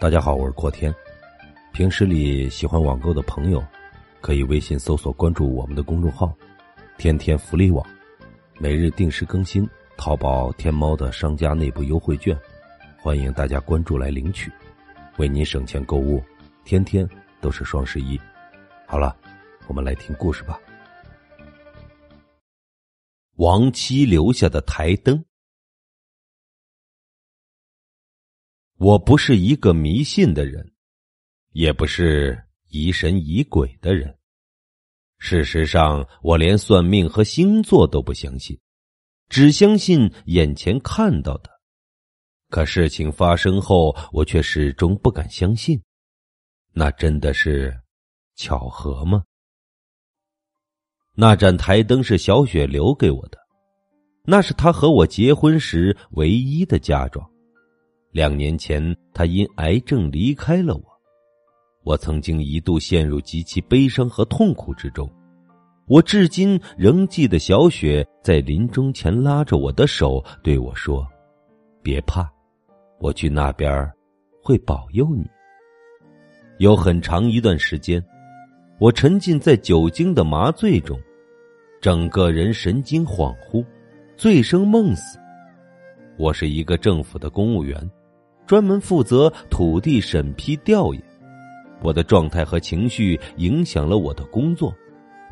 [0.00, 0.94] 大家好，我是阔天。
[1.72, 3.60] 平时里喜欢网购的朋友，
[4.20, 6.32] 可以微信搜索关注我们的公众号
[6.98, 7.84] “天天福利网”，
[8.60, 12.38] 每日定时更新淘宝、天猫的商家内部优惠券，
[13.02, 14.52] 欢迎大家关注来领取，
[15.16, 16.22] 为您省钱购物。
[16.64, 17.06] 天天
[17.40, 18.16] 都是双十一。
[18.86, 19.16] 好了，
[19.66, 20.60] 我们来听故事吧。
[23.34, 25.24] 王妻留下的台灯。
[28.78, 30.72] 我不是一个迷信的人，
[31.50, 34.16] 也不是疑神疑鬼的人。
[35.18, 38.56] 事实上，我连算命和星座都不相信，
[39.28, 41.50] 只相信眼前看到的。
[42.50, 45.82] 可事情发生后，我却始终不敢相信。
[46.72, 47.76] 那真的是
[48.36, 49.24] 巧合吗？
[51.14, 53.38] 那盏台灯是小雪留给我的，
[54.22, 57.28] 那是她和我结婚时唯一的嫁妆。
[58.10, 60.82] 两年前，他因癌症离开了我。
[61.84, 65.08] 我曾经一度陷入极其悲伤和痛苦之中。
[65.86, 71.06] 我至今仍记得小雪在临终前拉着我的手对我说
[71.82, 72.28] ：“别怕，
[72.98, 73.90] 我去那边
[74.42, 75.24] 会保佑你。”
[76.58, 78.04] 有很长一段时间，
[78.78, 80.98] 我沉浸在酒精的麻醉中，
[81.80, 83.64] 整个人神经恍惚，
[84.16, 85.18] 醉生梦死。
[86.18, 87.78] 我是一个政府的公务员。
[88.48, 91.02] 专门负责土地审批调研，
[91.82, 94.74] 我的状态和情绪影响了我的工作，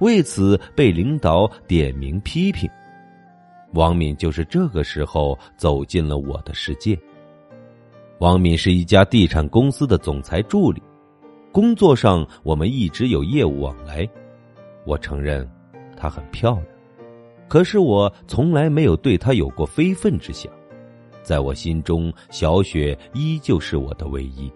[0.01, 2.69] 为此被领导点名批评。
[3.73, 6.97] 王敏就是这个时候走进了我的世界。
[8.19, 10.83] 王敏是一家地产公司的总裁助理，
[11.51, 14.07] 工作上我们一直有业务往来。
[14.85, 15.51] 我承认，
[15.97, 16.67] 她很漂亮，
[17.49, 20.53] 可是我从来没有对她有过非分之想。
[21.27, 24.49] 在我心中，小雪依旧是我的唯一。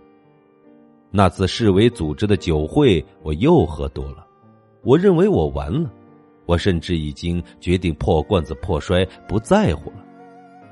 [1.10, 4.24] 那次市委组织的酒会，我又喝多了，
[4.84, 5.90] 我认为我完了，
[6.46, 9.96] 我甚至已经决定破罐子破摔，不在乎了。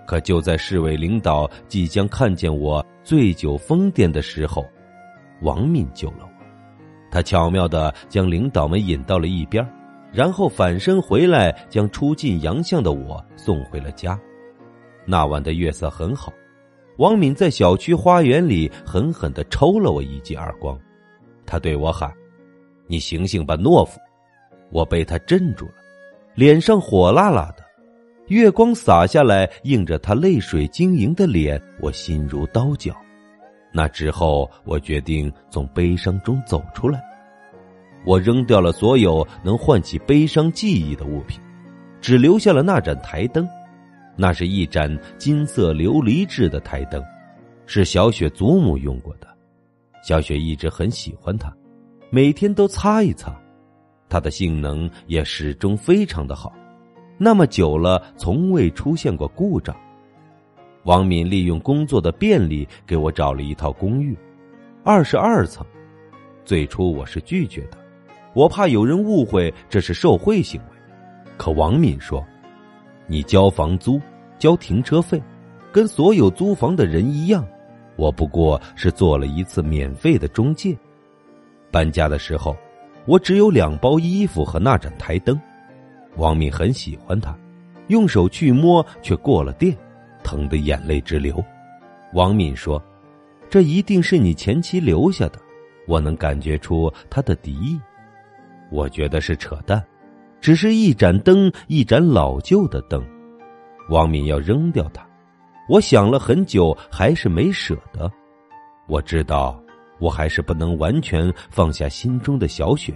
[0.07, 4.65] 可就在市委领导即将看见我醉酒疯癫的时候，
[5.43, 6.31] 王敏救了我。
[7.11, 9.69] 他巧妙的将领导们引到了一边，
[10.13, 14.17] 然后反身回来，将出尽洋相的我送回了家。
[15.11, 16.31] 那晚的月色很好，
[16.99, 20.79] 王敏在小区花园里狠狠的抽了我一记耳光，
[21.47, 22.13] 他对我喊
[22.87, 23.99] ：“你醒醒吧，懦夫！”
[24.71, 25.73] 我被他镇住了，
[26.35, 27.65] 脸上火辣辣的，
[28.27, 32.95] 月光洒下来，映着他泪水晶莹的脸，我心如刀绞。
[33.73, 37.03] 那之后，我决定从悲伤中走出来，
[38.05, 41.41] 我扔掉了所有能唤起悲伤记忆的物品，
[41.99, 43.49] 只留下了那盏台灯。
[44.21, 47.01] 那是一盏金色琉璃制的台灯，
[47.67, 49.29] 是小雪祖母用过的。
[50.03, 51.55] 小雪一直很喜欢它，
[52.11, 53.33] 每天都擦一擦。
[54.09, 56.53] 它的性能也始终非常的好，
[57.17, 59.77] 那么久了从未出现过故障。
[60.83, 64.19] 王敏利用工作的便利给我找了一套公寓，
[64.83, 65.65] 二十二层。
[66.45, 67.79] 最初我是拒绝的，
[68.35, 70.67] 我怕有人误会这是受贿行为。
[71.37, 72.21] 可王敏说。
[73.09, 74.01] 你交房租，
[74.39, 75.21] 交停车费，
[75.73, 77.45] 跟所有租房的人一样。
[77.97, 80.77] 我不过是做了一次免费的中介。
[81.71, 82.57] 搬家的时候，
[83.07, 85.41] 我只有两包衣服和那盏台灯。
[86.17, 87.37] 王敏很喜欢它，
[87.89, 89.77] 用手去摸却过了电，
[90.23, 91.43] 疼得眼泪直流。
[92.13, 92.83] 王敏说
[93.49, 95.39] ：“这一定是你前妻留下的，
[95.87, 97.81] 我能感觉出她的敌意。”
[98.71, 99.83] 我觉得是扯淡。
[100.41, 103.05] 只是一盏灯，一盏老旧的灯，
[103.91, 105.07] 王敏要扔掉它。
[105.69, 108.11] 我想了很久，还是没舍得。
[108.87, 109.61] 我知道，
[109.99, 112.95] 我还是不能完全放下心中的小雪。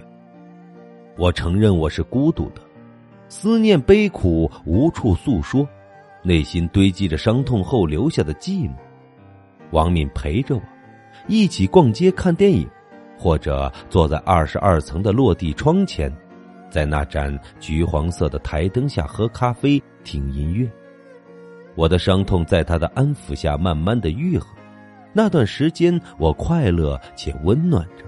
[1.17, 2.61] 我承认我是孤独的，
[3.27, 5.67] 思念悲苦无处诉说，
[6.23, 8.73] 内心堆积着伤痛后留下的寂寞。
[9.69, 10.61] 王敏陪着我，
[11.27, 12.67] 一起逛街看电影，
[13.17, 16.11] 或者坐在二十二层的落地窗前。
[16.73, 20.67] 在那盏橘黄色的台灯下喝咖啡、听音乐，
[21.75, 24.47] 我的伤痛在他的安抚下慢慢的愈合。
[25.13, 28.03] 那段时间，我快乐且温暖着。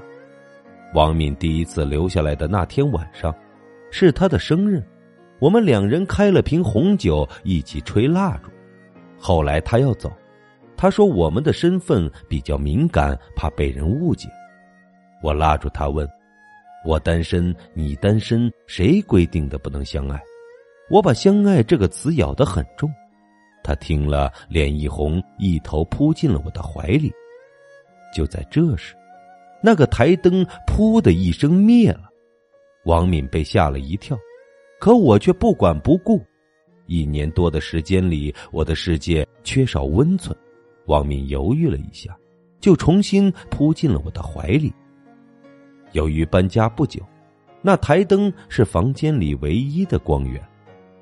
[0.96, 3.32] 王敏第一次留下来的那天晚上，
[3.92, 4.84] 是他的生日，
[5.38, 8.50] 我们两人开了瓶红酒，一起吹蜡烛。
[9.16, 10.12] 后来他要走，
[10.76, 14.28] 他说我们的身份比较敏感，怕被人误解。
[15.22, 16.10] 我拉住他问。
[16.86, 20.22] 我单身，你单身，谁规定的不能相爱？
[20.88, 22.88] 我把“相爱”这个词咬得很重，
[23.64, 27.12] 他听了脸一红，一头扑进了我的怀里。
[28.16, 28.96] 就在这时，
[29.64, 32.04] 那个台灯“噗”的一声灭了，
[32.86, 34.16] 王敏被吓了一跳，
[34.80, 36.24] 可我却不管不顾。
[36.86, 40.38] 一年多的时间里，我的世界缺少温存。
[40.86, 42.16] 王敏犹豫了一下，
[42.60, 44.72] 就重新扑进了我的怀里。
[45.96, 47.02] 由于搬家不久，
[47.62, 50.42] 那台灯是房间里唯一的光源。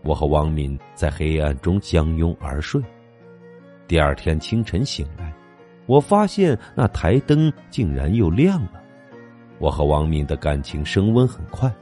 [0.04, 2.80] 我和王敏在黑暗中相拥而睡。
[3.88, 5.34] 第二天清晨醒来，
[5.88, 8.84] 我发现那台灯竟然又亮了。
[9.57, 11.74] 我和王敏的感情升温很快，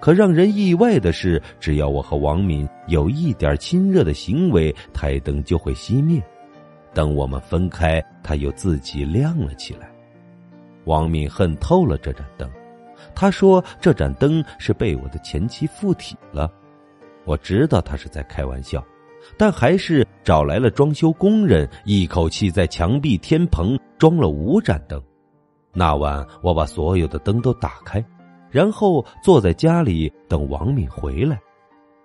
[0.00, 6.18] 可让人意外的是，只要我和王敏有一点亲热的行为，台灯就会熄灭。
[6.94, 9.93] 等我们分开，它又自己亮了起来。
[10.84, 12.50] 王敏恨透了这盏灯，
[13.14, 16.50] 他说这盏灯是被我的前妻附体了。
[17.24, 18.84] 我知道他是在开玩笑，
[19.38, 25.02] 但还是找来了装修工人，一口气在墙壁、天棚装了五盏灯。
[25.72, 28.04] 那晚，我把所有的灯都打开，
[28.50, 31.40] 然后坐在家里等王敏回来。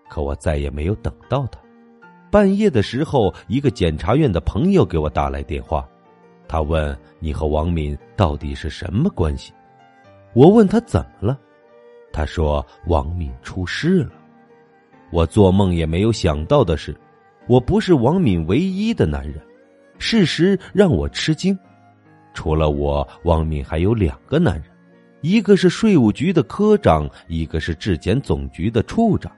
[0.10, 1.60] 可我再也没有等到他。
[2.32, 5.88] 半夜的时候，一个检察院的朋友给我打来电话，
[6.50, 9.54] 他问：“你和王敏到底是什么关系？”
[10.34, 11.40] 我问他怎么了，
[12.12, 14.12] 他说：“王敏出事了。”
[15.12, 16.96] 我做梦也没有想到的是，
[17.48, 19.40] 我不是王敏唯一的男人。
[20.00, 21.58] 事实让我吃惊，
[22.34, 24.64] 除了我，王敏还有两个男人，
[25.22, 29.32] 一个是税务局的科长，一个是质检总局的处长。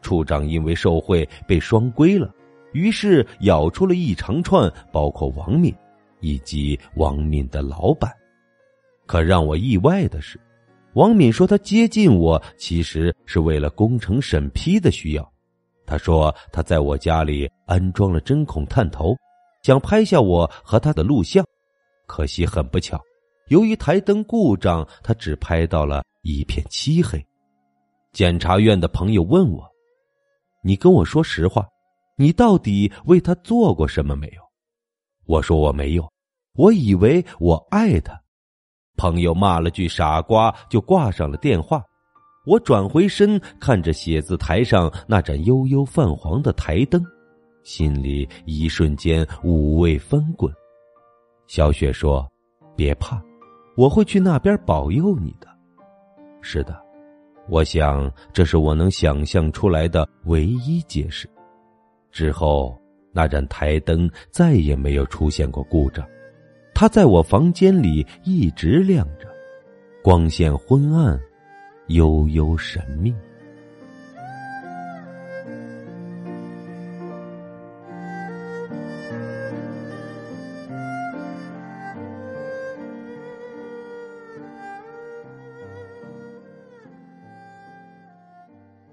[0.00, 2.32] 处长因为受贿被双规了，
[2.72, 5.74] 于是咬出了一长串，包括王敏
[6.20, 8.12] 以及王敏的老板。
[9.06, 10.38] 可让我意外的是。
[10.94, 15.32] 王敏说：“他接近我，其实是为了工程审批的需要。
[15.86, 19.14] 他说他在我家里安装了针孔探头，
[19.62, 21.44] 想拍下我和他的录像。
[22.06, 23.00] 可惜很不巧，
[23.48, 27.24] 由于台灯故障，他只拍到了一片漆黑。”
[28.12, 29.64] 检察院的朋友问我
[30.64, 31.68] ：“你跟我说实话，
[32.16, 34.42] 你到底为他做过什么没有？”
[35.28, 36.10] 我说：“我没有，
[36.54, 38.18] 我以为我爱他。”
[38.96, 41.84] 朋友骂了句“傻瓜”，就挂上了电话。
[42.46, 47.04] 我转回身看着写字台上那盏悠悠泛黄的台灯，
[47.62, 50.50] 心里一瞬间五味翻滚。
[51.46, 52.26] 小雪说
[52.74, 53.22] ：“别怕，
[53.76, 55.46] 我会去那边保佑你的。”
[56.40, 56.80] 是的，
[57.50, 61.28] 我想这是我能想象出来的唯一解释。
[62.10, 62.80] 之后，
[63.12, 66.06] 那盏台灯再也没有出现过故障。
[66.74, 69.28] 它在我房间里一直亮着，
[70.02, 71.20] 光线昏暗，
[71.88, 73.12] 悠悠神秘。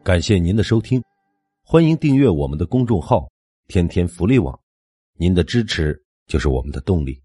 [0.04, 1.04] 感谢您的收听，
[1.64, 3.28] 欢迎订阅我们的公众号
[3.68, 4.60] “天天福利网”，
[5.18, 7.25] 您的支持就是我们的动力。